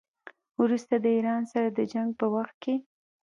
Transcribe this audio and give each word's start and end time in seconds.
وروسته 0.61 0.93
د 1.03 1.05
ایران 1.17 1.43
سره 1.51 1.67
د 1.71 1.79
جنګ 1.93 2.09
په 2.19 2.25
وخت 2.35 2.55
کې. 2.63 2.75